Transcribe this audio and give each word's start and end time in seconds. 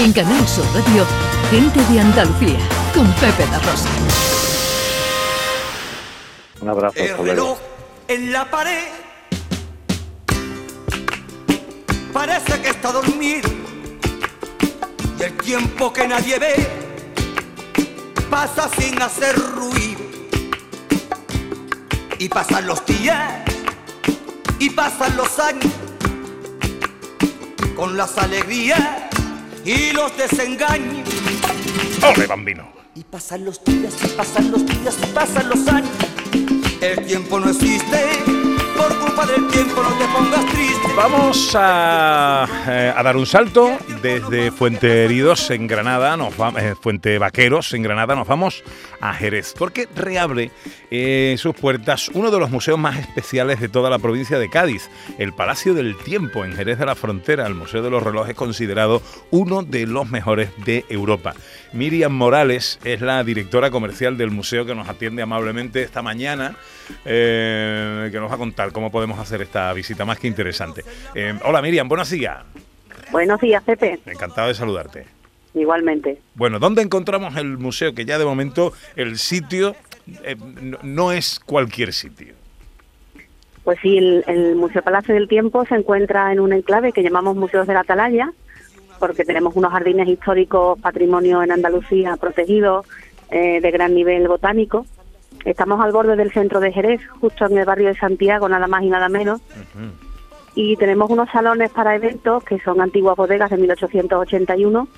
En 0.00 0.12
Canal 0.12 0.46
Sur 0.46 0.64
Radio, 0.74 1.04
Gente 1.50 1.84
de 1.92 1.98
Andalucía, 1.98 2.60
con 2.94 3.12
Pepe 3.14 3.44
La 3.50 3.58
Rosa. 3.58 3.88
Un 6.60 6.68
abrazo. 6.68 6.94
El 6.96 7.18
reloj 7.18 7.58
en 8.06 8.32
la 8.32 8.48
pared 8.48 8.84
parece 12.12 12.62
que 12.62 12.68
está 12.68 12.92
dormido 12.92 13.50
y 15.18 15.22
el 15.24 15.32
tiempo 15.38 15.92
que 15.92 16.06
nadie 16.06 16.38
ve 16.38 16.54
pasa 18.30 18.70
sin 18.78 19.02
hacer 19.02 19.34
ruido 19.36 20.00
y 22.20 22.28
pasan 22.28 22.68
los 22.68 22.86
días 22.86 23.42
y 24.60 24.70
pasan 24.70 25.16
los 25.16 25.40
años 25.40 25.72
con 27.74 27.96
las 27.96 28.16
alegrías 28.16 29.07
y 29.68 29.92
los 29.92 30.16
desengaños 30.16 31.06
¡Ole, 32.02 32.26
bambino! 32.26 32.72
y 32.94 33.04
pasan 33.04 33.44
los 33.44 33.62
días 33.64 33.94
y 34.02 34.08
pasan 34.08 34.50
los 34.50 34.64
días 34.64 34.96
y 35.02 35.06
pasan 35.14 35.48
los 35.50 35.68
años. 35.68 35.90
El 36.80 37.06
tiempo 37.06 37.38
no 37.38 37.50
existe 37.50 38.06
por 38.76 38.98
culpa 38.98 39.26
del 39.26 39.46
tiempo 39.48 39.82
no 39.82 39.90
te 39.90 40.04
pongas 40.06 40.46
triste. 40.46 40.88
Vamos 40.96 41.52
a, 41.54 42.46
eh, 42.66 42.92
a 42.96 43.02
dar 43.02 43.16
un 43.16 43.26
salto 43.26 43.76
desde 44.02 44.50
Fuente 44.50 45.04
Heridos 45.04 45.50
en 45.50 45.66
Granada, 45.66 46.16
nos 46.16 46.40
va- 46.40 46.52
eh, 46.58 46.74
Fuente 46.80 47.18
Vaqueros 47.18 47.72
en 47.74 47.82
Granada, 47.82 48.14
nos 48.14 48.26
vamos 48.28 48.62
a 49.00 49.12
Jerez, 49.14 49.54
porque 49.58 49.88
reabre 49.94 50.50
eh, 50.90 51.34
sus 51.38 51.54
puertas 51.54 52.08
uno 52.14 52.30
de 52.30 52.38
los 52.38 52.50
museos 52.50 52.78
más 52.78 52.98
especiales 52.98 53.60
de 53.60 53.68
toda 53.68 53.90
la 53.90 53.98
provincia 53.98 54.38
de 54.38 54.48
Cádiz, 54.50 54.88
el 55.18 55.32
Palacio 55.32 55.74
del 55.74 55.96
Tiempo 55.96 56.44
en 56.44 56.54
Jerez 56.54 56.78
de 56.78 56.86
la 56.86 56.94
Frontera, 56.94 57.46
el 57.46 57.54
Museo 57.54 57.82
de 57.82 57.90
los 57.90 58.02
Relojes 58.02 58.34
considerado 58.34 59.02
uno 59.30 59.62
de 59.62 59.86
los 59.86 60.08
mejores 60.08 60.50
de 60.64 60.84
Europa. 60.88 61.34
Miriam 61.72 62.12
Morales 62.12 62.78
es 62.84 63.00
la 63.00 63.22
directora 63.24 63.70
comercial 63.70 64.16
del 64.16 64.30
museo 64.30 64.64
que 64.64 64.74
nos 64.74 64.88
atiende 64.88 65.22
amablemente 65.22 65.82
esta 65.82 66.02
mañana, 66.02 66.56
eh, 67.04 68.08
que 68.12 68.18
nos 68.20 68.30
va 68.30 68.36
a 68.36 68.38
contar 68.38 68.72
cómo 68.72 68.90
podemos 68.90 69.18
hacer 69.18 69.42
esta 69.42 69.72
visita 69.72 70.04
más 70.04 70.18
que 70.18 70.28
interesante. 70.28 70.84
Hola 71.44 71.60
Miriam, 71.62 71.88
buenos 71.88 72.10
días. 72.10 72.38
Buenos 73.10 73.40
días, 73.40 73.62
Pepe. 73.62 73.98
Encantado 74.06 74.48
de 74.48 74.54
saludarte. 74.54 75.06
Igualmente. 75.54 76.20
Bueno, 76.34 76.58
¿dónde 76.58 76.82
encontramos 76.82 77.36
el 77.36 77.58
museo? 77.58 77.94
Que 77.94 78.04
ya 78.04 78.18
de 78.18 78.24
momento 78.24 78.72
el 78.96 79.18
sitio 79.18 79.74
eh, 80.24 80.36
no, 80.82 81.12
es 81.12 81.40
cualquier 81.40 81.92
sitio. 81.92 82.34
Pues 83.64 83.78
sí, 83.82 83.98
el, 83.98 84.24
el 84.26 84.56
Museo 84.56 84.82
Palacio 84.82 85.14
del 85.14 85.28
Tiempo 85.28 85.64
se 85.66 85.74
encuentra 85.74 86.32
en 86.32 86.40
un 86.40 86.52
enclave 86.52 86.92
que 86.92 87.02
llamamos 87.02 87.36
Museos 87.36 87.66
de 87.66 87.74
la 87.74 87.80
Atalaya, 87.80 88.32
porque 88.98 89.24
tenemos 89.24 89.56
unos 89.56 89.72
jardines 89.72 90.08
históricos, 90.08 90.80
patrimonio 90.80 91.42
en 91.42 91.52
Andalucía 91.52 92.16
protegidos, 92.16 92.86
eh, 93.30 93.60
de 93.60 93.70
gran 93.70 93.94
nivel 93.94 94.26
botánico. 94.26 94.86
Estamos 95.44 95.80
al 95.80 95.92
borde 95.92 96.16
del 96.16 96.32
centro 96.32 96.60
de 96.60 96.72
Jerez, 96.72 97.00
justo 97.20 97.46
en 97.46 97.58
el 97.58 97.64
barrio 97.64 97.88
de 97.88 97.94
Santiago, 97.94 98.48
nada 98.48 98.66
más 98.66 98.82
y 98.82 98.88
nada 98.88 99.08
menos. 99.08 99.40
Y 100.60 100.74
tenemos 100.74 101.08
unos 101.08 101.30
salones 101.30 101.70
para 101.70 101.94
eventos 101.94 102.42
que 102.42 102.58
son 102.58 102.80
antiguas 102.80 103.14
bodegas 103.14 103.48
de 103.48 103.58
1881 103.58 104.88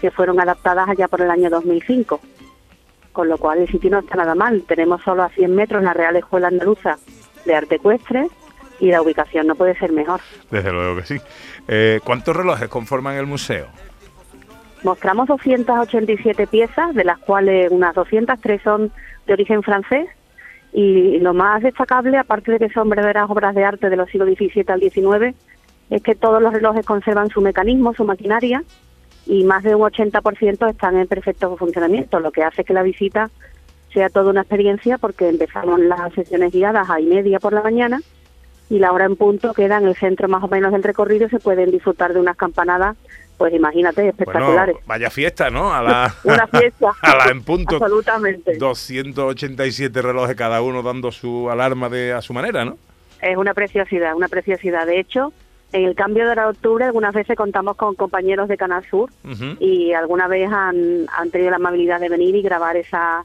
que 0.00 0.12
fueron 0.12 0.38
adaptadas 0.38 0.88
allá 0.88 1.08
por 1.08 1.20
el 1.20 1.28
año 1.28 1.50
2005. 1.50 2.20
Con 3.10 3.28
lo 3.28 3.36
cual 3.36 3.58
el 3.58 3.68
sitio 3.68 3.90
no 3.90 3.98
está 3.98 4.14
nada 4.14 4.36
mal. 4.36 4.62
Tenemos 4.62 5.02
solo 5.02 5.24
a 5.24 5.28
100 5.30 5.52
metros 5.52 5.82
la 5.82 5.92
Real 5.92 6.14
Escuela 6.14 6.46
Andaluza 6.46 6.98
de 7.44 7.52
Arte 7.52 7.74
Ecuestre 7.74 8.28
y 8.78 8.92
la 8.92 9.02
ubicación 9.02 9.48
no 9.48 9.56
puede 9.56 9.76
ser 9.76 9.90
mejor. 9.90 10.20
Desde 10.52 10.70
luego 10.70 10.94
que 11.00 11.02
sí. 11.02 11.16
Eh, 11.66 11.98
¿Cuántos 12.04 12.36
relojes 12.36 12.68
conforman 12.68 13.16
el 13.16 13.26
museo? 13.26 13.66
Mostramos 14.84 15.26
287 15.26 16.46
piezas, 16.46 16.94
de 16.94 17.02
las 17.02 17.18
cuales 17.18 17.72
unas 17.72 17.92
203 17.92 18.62
son 18.62 18.92
de 19.26 19.32
origen 19.32 19.64
francés. 19.64 20.08
Y 20.78 21.18
lo 21.18 21.34
más 21.34 21.60
destacable, 21.60 22.18
aparte 22.18 22.52
de 22.52 22.60
que 22.60 22.68
son 22.68 22.88
verdaderas 22.88 23.28
obras 23.28 23.52
de 23.52 23.64
arte 23.64 23.90
de 23.90 23.96
los 23.96 24.08
siglos 24.10 24.28
XVII 24.28 24.64
al 24.68 24.80
XIX, 24.80 25.34
es 25.90 26.02
que 26.04 26.14
todos 26.14 26.40
los 26.40 26.52
relojes 26.52 26.86
conservan 26.86 27.30
su 27.30 27.40
mecanismo, 27.40 27.94
su 27.94 28.04
maquinaria, 28.04 28.62
y 29.26 29.42
más 29.42 29.64
de 29.64 29.74
un 29.74 29.82
80% 29.82 30.70
están 30.70 30.96
en 30.96 31.08
perfecto 31.08 31.56
funcionamiento, 31.56 32.20
lo 32.20 32.30
que 32.30 32.44
hace 32.44 32.62
que 32.62 32.74
la 32.74 32.84
visita 32.84 33.28
sea 33.92 34.08
toda 34.08 34.30
una 34.30 34.42
experiencia 34.42 34.98
porque 34.98 35.28
empezamos 35.28 35.80
las 35.80 36.12
sesiones 36.12 36.52
guiadas 36.52 36.88
a 36.88 37.00
y 37.00 37.06
media 37.06 37.40
por 37.40 37.54
la 37.54 37.62
mañana 37.62 38.00
y 38.70 38.78
la 38.78 38.92
hora 38.92 39.06
en 39.06 39.16
punto 39.16 39.54
queda 39.54 39.78
en 39.78 39.88
el 39.88 39.96
centro 39.96 40.28
más 40.28 40.44
o 40.44 40.48
menos 40.48 40.70
del 40.70 40.84
recorrido 40.84 41.26
y 41.26 41.30
se 41.30 41.40
pueden 41.40 41.72
disfrutar 41.72 42.14
de 42.14 42.20
unas 42.20 42.36
campanadas, 42.36 42.96
pues 43.38 43.54
imagínate, 43.54 44.08
espectaculares. 44.08 44.74
Bueno, 44.74 44.86
vaya 44.86 45.08
fiesta, 45.10 45.48
¿no? 45.48 45.72
A 45.72 45.80
la, 45.82 46.14
Una 46.24 46.46
fiesta. 46.48 46.92
a 47.02 47.16
la 47.16 47.24
en 47.30 47.42
punto. 47.42 47.76
Absolutamente. 47.76 48.56
287 48.58 50.02
relojes 50.02 50.36
cada 50.36 50.60
uno 50.60 50.82
dando 50.82 51.10
su 51.12 51.48
alarma 51.50 51.88
de 51.88 52.12
a 52.12 52.20
su 52.20 52.32
manera, 52.34 52.64
¿no? 52.64 52.76
Es 53.22 53.36
una 53.36 53.54
preciosidad, 53.54 54.14
una 54.14 54.28
preciosidad. 54.28 54.86
De 54.86 55.00
hecho, 55.00 55.32
en 55.72 55.84
el 55.84 55.94
cambio 55.94 56.24
de 56.24 56.30
hora 56.32 56.42
de 56.44 56.48
octubre 56.50 56.84
algunas 56.84 57.14
veces 57.14 57.36
contamos 57.36 57.76
con 57.76 57.94
compañeros 57.94 58.48
de 58.48 58.56
Canal 58.56 58.84
Sur 58.88 59.10
y 59.60 59.92
alguna 59.92 60.26
vez 60.28 60.50
han, 60.52 61.06
han 61.16 61.30
tenido 61.30 61.50
la 61.50 61.56
amabilidad 61.56 62.00
de 62.00 62.08
venir 62.08 62.34
y 62.36 62.42
grabar 62.42 62.76
esa, 62.76 63.24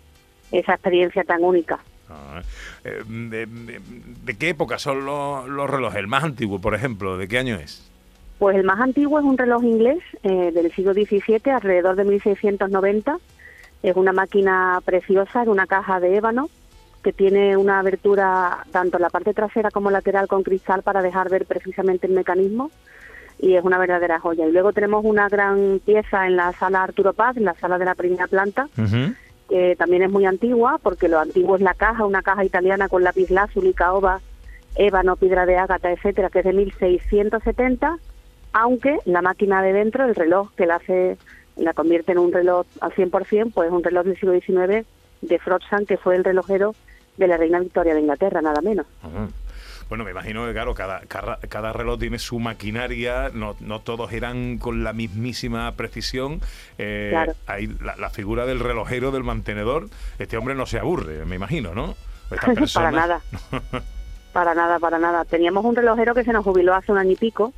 esa 0.51 0.73
experiencia 0.73 1.23
tan 1.23 1.43
única. 1.43 1.79
Ah, 2.09 2.41
eh, 2.83 3.01
de, 3.07 3.45
de- 3.45 3.79
de 4.23 4.37
qué 4.37 4.49
época 4.49 4.77
son 4.77 5.05
los, 5.05 5.47
los 5.47 5.69
relojes? 5.69 5.97
El 5.99 6.07
más 6.07 6.23
antiguo, 6.23 6.59
por 6.59 6.75
ejemplo, 6.75 7.17
¿de 7.17 7.27
qué 7.27 7.37
año 7.39 7.55
es? 7.55 7.89
Pues 8.43 8.57
el 8.57 8.65
más 8.65 8.81
antiguo 8.81 9.19
es 9.19 9.23
un 9.23 9.37
reloj 9.37 9.63
inglés 9.63 9.99
eh, 10.21 10.51
del 10.51 10.69
siglo 10.73 10.93
XVII, 10.93 11.49
alrededor 11.49 11.95
de 11.95 12.03
1690. 12.03 13.17
Es 13.83 13.95
una 13.95 14.11
máquina 14.11 14.81
preciosa 14.83 15.43
en 15.43 15.47
una 15.47 15.65
caja 15.65 16.01
de 16.01 16.17
ébano 16.17 16.49
que 17.05 17.13
tiene 17.13 17.55
una 17.55 17.79
abertura 17.79 18.65
tanto 18.73 18.97
en 18.97 19.03
la 19.03 19.09
parte 19.09 19.33
trasera 19.33 19.71
como 19.71 19.91
lateral 19.91 20.27
con 20.27 20.43
cristal 20.43 20.83
para 20.83 21.01
dejar 21.01 21.29
ver 21.29 21.45
precisamente 21.45 22.05
el 22.05 22.11
mecanismo 22.11 22.69
y 23.39 23.55
es 23.55 23.63
una 23.63 23.77
verdadera 23.77 24.19
joya. 24.19 24.45
Y 24.45 24.51
luego 24.51 24.73
tenemos 24.73 25.05
una 25.05 25.29
gran 25.29 25.79
pieza 25.79 26.27
en 26.27 26.35
la 26.35 26.51
sala 26.51 26.83
Arturo 26.83 27.13
Paz, 27.13 27.37
en 27.37 27.45
la 27.45 27.53
sala 27.53 27.77
de 27.77 27.85
la 27.85 27.95
primera 27.95 28.27
planta, 28.27 28.67
que 29.47 29.77
también 29.77 30.03
es 30.03 30.11
muy 30.11 30.25
antigua 30.25 30.81
porque 30.83 31.07
lo 31.07 31.17
antiguo 31.21 31.55
es 31.55 31.61
la 31.61 31.75
caja, 31.75 32.05
una 32.05 32.21
caja 32.21 32.43
italiana 32.43 32.89
con 32.89 33.05
lápiz 33.05 33.29
lazuli, 33.29 33.73
caoba, 33.73 34.19
ébano, 34.75 35.15
piedra 35.15 35.45
de 35.45 35.55
ágata, 35.55 35.93
etcétera, 35.93 36.29
que 36.29 36.39
es 36.39 36.45
de 36.45 36.51
1670, 36.51 37.99
aunque 38.53 38.99
la 39.05 39.21
máquina 39.21 39.61
de 39.61 39.73
dentro, 39.73 40.05
el 40.05 40.15
reloj 40.15 40.51
que 40.55 40.65
la 40.65 40.75
hace, 40.75 41.17
la 41.57 41.73
convierte 41.73 42.11
en 42.11 42.19
un 42.19 42.31
reloj 42.31 42.65
al 42.81 42.93
100%, 42.93 43.51
pues 43.53 43.67
es 43.67 43.73
un 43.73 43.83
reloj 43.83 44.05
del 44.05 44.15
siglo 44.15 44.33
XIX 44.39 44.85
de 45.21 45.39
Frodsham, 45.39 45.85
que 45.85 45.97
fue 45.97 46.15
el 46.15 46.23
relojero 46.23 46.75
de 47.17 47.27
la 47.27 47.37
reina 47.37 47.59
Victoria 47.59 47.93
de 47.93 48.01
Inglaterra, 48.01 48.41
nada 48.41 48.61
menos. 48.61 48.85
Ajá. 49.01 49.27
Bueno, 49.89 50.05
me 50.05 50.11
imagino 50.11 50.45
que, 50.45 50.53
claro, 50.53 50.73
cada, 50.73 51.01
cada, 51.01 51.37
cada 51.37 51.73
reloj 51.73 51.99
tiene 51.99 52.17
su 52.17 52.39
maquinaria, 52.39 53.29
no, 53.33 53.55
no 53.59 53.81
todos 53.81 54.11
eran 54.13 54.57
con 54.57 54.83
la 54.83 54.93
mismísima 54.93 55.71
precisión. 55.73 56.41
Eh, 56.77 57.09
Claro. 57.11 57.33
Hay 57.47 57.67
la, 57.67 57.95
la 57.97 58.09
figura 58.09 58.45
del 58.45 58.59
relojero, 58.59 59.11
del 59.11 59.23
mantenedor. 59.23 59.89
Este 60.17 60.37
hombre 60.37 60.55
no 60.55 60.65
se 60.65 60.79
aburre, 60.79 61.25
me 61.25 61.35
imagino, 61.35 61.75
¿no? 61.75 61.95
Esta 62.31 62.53
para 62.73 62.91
nada. 62.91 63.21
Para 64.33 64.55
nada, 64.55 64.79
para 64.79 64.97
nada. 64.97 65.25
Teníamos 65.25 65.63
un 65.63 65.75
relojero 65.75 66.15
que 66.15 66.23
se 66.23 66.33
nos 66.33 66.43
jubiló 66.43 66.73
hace 66.73 66.91
un 66.91 66.97
año 66.97 67.11
y 67.11 67.15
pico 67.15 67.53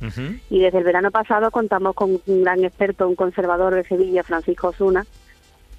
y 0.50 0.60
desde 0.60 0.78
el 0.78 0.84
verano 0.84 1.10
pasado 1.10 1.50
contamos 1.50 1.94
con 1.94 2.20
un 2.26 2.42
gran 2.42 2.62
experto, 2.64 3.08
un 3.08 3.16
conservador 3.16 3.74
de 3.74 3.84
Sevilla, 3.84 4.22
Francisco 4.22 4.68
Osuna, 4.68 5.06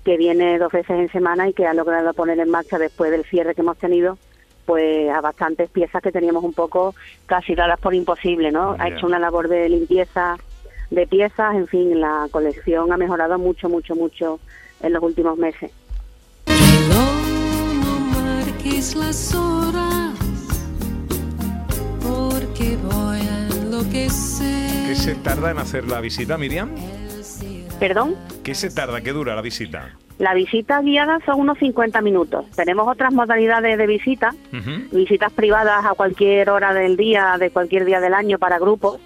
que 0.04 0.18
viene 0.18 0.58
dos 0.58 0.72
veces 0.72 0.98
en 1.00 1.12
semana 1.12 1.48
y 1.48 1.54
que 1.54 1.68
ha 1.68 1.74
logrado 1.76 2.14
poner 2.14 2.40
en 2.40 2.50
marcha 2.50 2.80
después 2.80 3.12
del 3.12 3.26
cierre 3.26 3.54
que 3.54 3.62
hemos 3.62 3.78
tenido 3.78 4.18
pues 4.66 5.10
a 5.10 5.22
bastantes 5.22 5.70
piezas 5.70 6.02
que 6.02 6.12
teníamos 6.12 6.44
un 6.44 6.54
poco 6.54 6.94
casi 7.26 7.56
dadas 7.56 7.80
por 7.80 7.94
imposible, 7.94 8.52
¿no? 8.52 8.76
Ha 8.78 8.90
hecho 8.90 9.06
una 9.06 9.18
labor 9.18 9.48
de 9.48 9.70
limpieza 9.70 10.36
de 10.90 11.08
piezas, 11.08 11.56
en 11.56 11.68
fin, 11.68 12.02
la 12.02 12.28
colección 12.32 12.92
ha 12.92 12.98
mejorado 12.98 13.38
mucho, 13.38 13.70
mucho, 13.70 13.96
mucho 13.96 14.40
en 14.82 14.94
los 14.94 15.04
últimos 15.04 15.38
meses. 15.38 15.72
¿Qué 24.88 24.96
se 24.96 25.16
tarda 25.16 25.52
en 25.52 25.60
hacer 25.60 25.86
la 25.88 26.00
visita, 26.02 26.38
Miriam? 26.38 26.72
¿Perdón? 27.80 28.16
¿Qué 28.44 28.56
se 28.56 28.70
tarda? 28.72 29.02
¿Qué 29.02 29.12
dura 29.12 29.36
la 29.36 29.42
visita? 29.42 29.94
La 30.18 30.34
visita 30.34 30.82
guiada 30.82 31.20
son 31.26 31.42
unos 31.42 31.60
50 31.60 32.02
minutos. 32.02 32.46
Tenemos 32.56 32.88
otras 32.88 33.14
modalidades 33.14 33.78
de 33.78 33.86
visita, 33.86 34.34
Ujú. 34.52 34.96
visitas 34.98 35.32
privadas 35.32 35.86
a 35.86 35.94
cualquier 35.94 36.50
hora 36.50 36.74
del 36.74 36.98
día, 36.98 37.36
de 37.40 37.52
cualquier 37.52 37.86
día 37.86 38.00
del 38.00 38.16
año 38.16 38.40
para 38.40 38.58
grupos, 38.58 39.00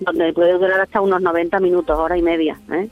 donde 0.00 0.32
puede 0.34 0.52
durar 0.52 0.80
hasta 0.82 1.00
unos 1.00 1.22
90 1.22 1.58
minutos, 1.60 1.98
hora 1.98 2.18
y 2.18 2.22
media. 2.22 2.58
¿eh? 2.72 2.88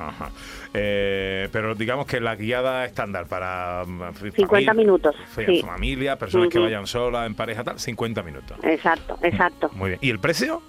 Ajá. 0.00 0.30
Eh, 0.72 1.48
pero 1.50 1.74
digamos 1.74 2.06
que 2.06 2.20
la 2.20 2.36
guiada 2.36 2.84
estándar 2.84 3.26
para 3.26 3.82
mm, 3.86 4.02
f- 4.10 4.30
50 4.30 4.72
famili- 4.72 4.76
minutos, 4.76 5.16
fa- 5.26 5.42
sí. 5.44 5.62
familia, 5.62 6.16
personas 6.16 6.48
que 6.48 6.58
vayan 6.60 6.86
solas, 6.86 7.26
en 7.26 7.34
pareja, 7.34 7.64
tal, 7.64 7.78
50 7.80 8.22
minutos. 8.22 8.56
Exacto, 8.62 9.18
exacto. 9.22 9.68
Muy 9.74 9.90
bien. 9.90 9.98
¿Y 10.02 10.10
el 10.10 10.20
precio? 10.20 10.62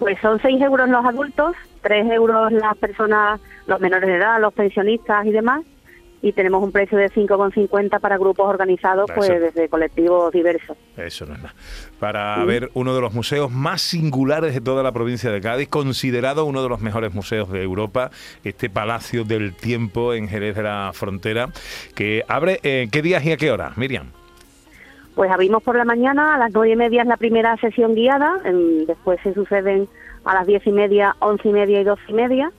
Pues 0.00 0.18
son 0.20 0.40
6 0.40 0.60
euros 0.62 0.88
los 0.88 1.04
adultos, 1.04 1.54
3 1.82 2.10
euros 2.10 2.50
las 2.52 2.76
personas, 2.78 3.40
los 3.66 3.80
menores 3.80 4.08
de 4.08 4.16
edad, 4.16 4.40
los 4.40 4.52
pensionistas 4.54 5.24
y 5.26 5.30
demás, 5.30 5.62
y 6.22 6.32
tenemos 6.32 6.62
un 6.62 6.70
precio 6.70 6.98
de 6.98 7.08
5,50 7.08 7.98
para 8.00 8.18
grupos 8.18 8.46
organizados 8.46 9.08
Eso. 9.10 9.16
pues 9.16 9.28
desde 9.28 9.68
colectivos 9.68 10.32
diversos. 10.32 10.76
Eso 10.96 11.26
no 11.26 11.34
es 11.34 11.40
nada. 11.40 11.54
Para 11.98 12.44
ver 12.44 12.70
uno 12.74 12.94
de 12.94 13.00
los 13.00 13.14
museos 13.14 13.50
más 13.50 13.80
singulares 13.80 14.54
de 14.54 14.60
toda 14.60 14.82
la 14.82 14.92
provincia 14.92 15.30
de 15.30 15.40
Cádiz, 15.40 15.68
considerado 15.68 16.44
uno 16.44 16.62
de 16.62 16.68
los 16.68 16.80
mejores 16.80 17.14
museos 17.14 17.50
de 17.50 17.62
Europa, 17.62 18.10
este 18.44 18.68
Palacio 18.68 19.24
del 19.24 19.54
Tiempo 19.54 20.12
en 20.14 20.28
Jerez 20.28 20.56
de 20.56 20.62
la 20.62 20.90
Frontera, 20.92 21.48
que 21.94 22.24
abre, 22.28 22.60
eh, 22.62 22.88
¿qué 22.90 23.02
días 23.02 23.24
y 23.24 23.32
a 23.32 23.36
qué 23.36 23.50
hora, 23.50 23.72
Miriam? 23.76 24.08
Pues 25.14 25.30
abrimos 25.30 25.62
por 25.62 25.76
la 25.76 25.84
mañana, 25.84 26.34
a 26.34 26.38
las 26.38 26.52
nueve 26.52 26.72
y 26.72 26.76
media 26.76 27.02
es 27.02 27.08
la 27.08 27.16
primera 27.16 27.56
sesión 27.56 27.94
guiada, 27.94 28.40
em, 28.44 28.86
después 28.86 29.20
se 29.22 29.34
suceden 29.34 29.88
a 30.24 30.34
las 30.34 30.46
diez 30.46 30.66
y 30.66 30.72
media, 30.72 31.16
once 31.18 31.48
y 31.48 31.52
media 31.52 31.80
y 31.80 31.84
doce 31.84 32.02
y 32.08 32.12
media. 32.12 32.52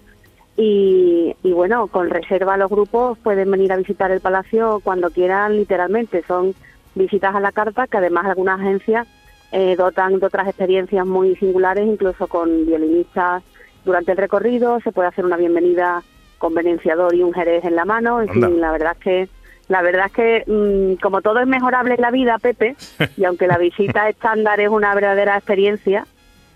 Y, 0.57 1.35
y 1.43 1.51
bueno, 1.53 1.87
con 1.87 2.09
reserva 2.09 2.57
los 2.57 2.69
grupos 2.69 3.17
pueden 3.19 3.49
venir 3.49 3.71
a 3.71 3.77
visitar 3.77 4.11
el 4.11 4.19
palacio 4.19 4.81
cuando 4.83 5.09
quieran, 5.09 5.55
literalmente. 5.55 6.23
Son 6.27 6.53
visitas 6.95 7.33
a 7.33 7.39
la 7.39 7.51
carta 7.51 7.87
que 7.87 7.97
además 7.97 8.25
algunas 8.25 8.59
agencias 8.59 9.07
eh, 9.51 9.75
dotan 9.75 10.19
de 10.19 10.25
otras 10.25 10.47
experiencias 10.47 11.05
muy 11.05 11.35
singulares, 11.35 11.85
incluso 11.85 12.27
con 12.27 12.65
violinistas 12.65 13.43
durante 13.83 14.11
el 14.11 14.17
recorrido. 14.17 14.79
Se 14.81 14.91
puede 14.91 15.09
hacer 15.09 15.25
una 15.25 15.37
bienvenida 15.37 16.03
con 16.37 16.53
venenciador 16.53 17.13
y 17.13 17.23
un 17.23 17.33
jerez 17.33 17.65
en 17.65 17.75
la 17.75 17.85
mano. 17.85 18.21
En 18.21 18.29
Anda. 18.29 18.47
fin, 18.47 18.61
la 18.61 18.71
verdad 18.71 18.93
es 18.93 19.03
que 19.03 19.29
la 19.67 19.81
verdad 19.81 20.07
es 20.07 20.11
que 20.11 20.43
mm, 20.47 21.01
como 21.01 21.21
todo 21.21 21.39
es 21.39 21.47
mejorable 21.47 21.95
en 21.95 22.01
la 22.01 22.11
vida, 22.11 22.37
Pepe, 22.39 22.75
y 23.17 23.23
aunque 23.25 23.47
la 23.47 23.57
visita 23.57 24.09
estándar 24.09 24.59
es 24.59 24.69
una 24.69 24.93
verdadera 24.95 25.37
experiencia, 25.37 26.05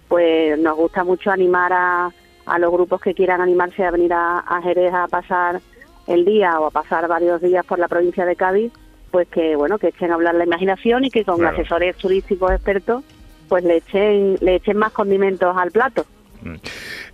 pues 0.08 0.58
nos 0.60 0.76
gusta 0.76 1.04
mucho 1.04 1.32
animar 1.32 1.72
a, 1.74 2.12
a 2.46 2.60
los 2.60 2.72
grupos 2.72 3.02
que 3.02 3.14
quieran 3.14 3.42
animarse 3.42 3.84
a 3.84 3.92
venir 3.92 4.14
a, 4.14 4.40
a 4.40 4.62
Jerez 4.62 4.94
a 4.94 5.08
pasar 5.08 5.62
el 6.08 6.26
día 6.26 6.60
o 6.60 6.68
a 6.68 6.72
pasar 6.72 7.08
varios 7.08 7.42
días 7.42 7.66
por 7.66 7.80
la 7.80 7.88
provincia 7.88 8.26
de 8.26 8.36
Cádiz, 8.36 8.72
pues 9.12 9.28
que 9.30 9.56
bueno 9.56 9.78
que 9.80 9.88
echen 9.88 10.12
a 10.12 10.16
hablar 10.16 10.36
la 10.36 10.44
imaginación 10.46 11.06
y 11.06 11.10
que 11.12 11.24
con 11.26 11.38
Claro. 11.40 11.56
asesores 11.58 11.96
turísticos 11.98 12.52
expertos 12.52 13.04
pues 13.50 13.64
le 13.64 13.78
echen 13.78 14.38
le 14.42 14.56
echen 14.56 14.78
más 14.78 14.92
condimentos 14.92 15.56
al 15.58 15.72
plato. 15.72 16.06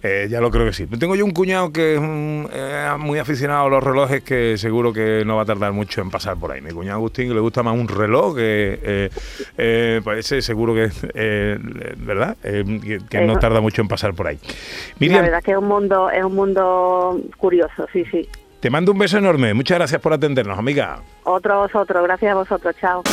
Eh, 0.03 0.27
ya 0.29 0.41
lo 0.41 0.49
creo 0.49 0.65
que 0.65 0.73
sí. 0.73 0.87
Tengo 0.87 1.15
yo 1.15 1.23
un 1.23 1.31
cuñado 1.31 1.71
que 1.71 1.93
es 1.93 1.99
un- 1.99 2.49
eh, 2.51 2.89
muy 2.97 3.19
aficionado 3.19 3.67
a 3.67 3.69
los 3.69 3.83
relojes 3.83 4.23
que 4.23 4.57
seguro 4.57 4.91
que 4.91 5.23
no 5.25 5.35
va 5.35 5.43
a 5.43 5.45
tardar 5.45 5.73
mucho 5.73 6.01
en 6.01 6.09
pasar 6.09 6.37
por 6.37 6.51
ahí. 6.51 6.59
Mi 6.61 6.71
cuñado 6.71 6.97
Agustín 6.97 7.27
que 7.27 7.35
le 7.35 7.39
gusta 7.39 7.61
más 7.61 7.75
un 7.75 7.87
reloj 7.87 8.35
que 8.35 8.79
eh, 8.81 9.09
eh, 9.57 10.01
parece 10.03 10.41
seguro 10.41 10.73
que 10.73 10.89
eh, 11.13 11.57
verdad 11.97 12.35
Eh, 12.43 12.63
que, 12.83 12.99
que 13.07 13.21
no 13.21 13.37
tarda 13.37 13.61
mucho 13.61 13.81
en 13.83 13.87
pasar 13.87 14.13
por 14.15 14.25
ahí. 14.27 14.39
La 14.43 14.53
Miriam, 14.99 15.21
verdad 15.23 15.43
que 15.43 15.51
es 15.51 15.57
un 15.57 15.67
mundo 15.67 16.09
es 16.09 16.23
un 16.23 16.33
mundo 16.35 17.21
curioso, 17.37 17.85
sí, 17.93 18.03
sí. 18.11 18.27
te 18.59 18.69
mando 18.71 18.91
un 18.93 18.97
beso 18.97 19.17
enorme. 19.19 19.53
Muchas 19.53 19.77
gracias 19.77 20.01
por 20.01 20.13
atendernos, 20.13 20.57
amiga. 20.57 20.99
Otro 21.23 21.53
a 21.53 21.57
vosotros, 21.67 22.03
gracias 22.03 22.31
a 22.31 22.35
vosotros, 22.35 22.75
chao. 22.81 23.03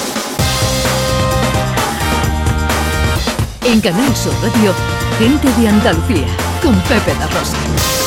En 3.65 3.81
Canal 3.83 4.15
Sur 4.17 4.33
Radio, 4.43 4.73
gente 5.19 5.49
de 5.61 5.69
Andalucía, 5.69 6.27
con 6.63 6.81
Pepe 6.83 7.15
La 7.19 7.27
Rosa. 7.27 7.98